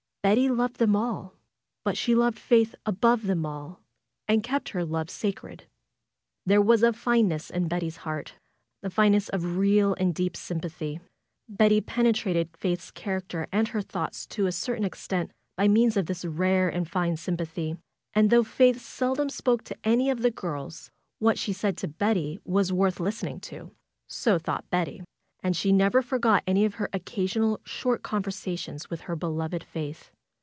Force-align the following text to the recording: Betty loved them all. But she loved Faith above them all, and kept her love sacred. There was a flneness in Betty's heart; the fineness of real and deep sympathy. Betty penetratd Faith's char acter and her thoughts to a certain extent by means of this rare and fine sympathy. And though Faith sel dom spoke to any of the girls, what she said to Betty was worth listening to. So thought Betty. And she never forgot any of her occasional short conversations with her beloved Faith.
Betty 0.23 0.49
loved 0.49 0.75
them 0.75 0.95
all. 0.95 1.33
But 1.83 1.97
she 1.97 2.13
loved 2.13 2.37
Faith 2.37 2.75
above 2.85 3.23
them 3.25 3.43
all, 3.43 3.81
and 4.27 4.43
kept 4.43 4.69
her 4.69 4.85
love 4.85 5.09
sacred. 5.09 5.65
There 6.45 6.61
was 6.61 6.83
a 6.83 6.91
flneness 6.93 7.49
in 7.49 7.67
Betty's 7.67 7.97
heart; 7.97 8.35
the 8.83 8.91
fineness 8.91 9.29
of 9.29 9.57
real 9.57 9.95
and 9.95 10.13
deep 10.13 10.37
sympathy. 10.37 10.99
Betty 11.49 11.81
penetratd 11.81 12.55
Faith's 12.55 12.91
char 12.93 13.19
acter 13.21 13.47
and 13.51 13.69
her 13.69 13.81
thoughts 13.81 14.27
to 14.27 14.45
a 14.45 14.51
certain 14.51 14.83
extent 14.85 15.31
by 15.57 15.67
means 15.67 15.97
of 15.97 16.05
this 16.05 16.23
rare 16.23 16.69
and 16.69 16.87
fine 16.87 17.17
sympathy. 17.17 17.77
And 18.13 18.29
though 18.29 18.43
Faith 18.43 18.79
sel 18.79 19.15
dom 19.15 19.27
spoke 19.27 19.63
to 19.65 19.75
any 19.83 20.11
of 20.11 20.21
the 20.21 20.29
girls, 20.31 20.91
what 21.17 21.39
she 21.39 21.51
said 21.51 21.77
to 21.77 21.87
Betty 21.87 22.39
was 22.45 22.71
worth 22.71 22.99
listening 22.99 23.39
to. 23.39 23.71
So 24.07 24.37
thought 24.37 24.69
Betty. 24.69 25.03
And 25.43 25.57
she 25.57 25.71
never 25.71 26.03
forgot 26.03 26.43
any 26.45 26.65
of 26.65 26.75
her 26.75 26.87
occasional 26.93 27.59
short 27.65 28.03
conversations 28.03 28.91
with 28.91 29.01
her 29.01 29.15
beloved 29.15 29.63
Faith. 29.63 30.11